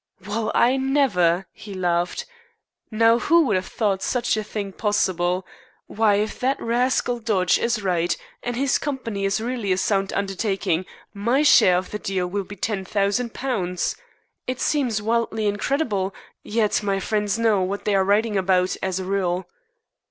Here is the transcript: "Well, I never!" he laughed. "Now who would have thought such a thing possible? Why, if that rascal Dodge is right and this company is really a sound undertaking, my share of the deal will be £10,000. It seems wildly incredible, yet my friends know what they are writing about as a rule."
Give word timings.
"Well, 0.25 0.51
I 0.55 0.77
never!" 0.77 1.45
he 1.51 1.75
laughed. 1.75 2.25
"Now 2.89 3.19
who 3.19 3.45
would 3.45 3.55
have 3.55 3.67
thought 3.67 4.01
such 4.01 4.35
a 4.35 4.43
thing 4.43 4.71
possible? 4.71 5.45
Why, 5.85 6.15
if 6.15 6.39
that 6.39 6.59
rascal 6.59 7.19
Dodge 7.19 7.59
is 7.59 7.83
right 7.83 8.17
and 8.41 8.55
this 8.55 8.79
company 8.79 9.25
is 9.25 9.39
really 9.39 9.71
a 9.71 9.77
sound 9.77 10.11
undertaking, 10.13 10.87
my 11.13 11.43
share 11.43 11.77
of 11.77 11.91
the 11.91 11.99
deal 11.99 12.25
will 12.25 12.45
be 12.45 12.55
£10,000. 12.55 13.95
It 14.47 14.59
seems 14.59 15.01
wildly 15.03 15.45
incredible, 15.45 16.15
yet 16.41 16.81
my 16.81 16.99
friends 16.99 17.37
know 17.37 17.61
what 17.61 17.85
they 17.85 17.93
are 17.93 18.03
writing 18.03 18.35
about 18.37 18.75
as 18.81 18.99
a 18.99 19.05
rule." 19.05 19.47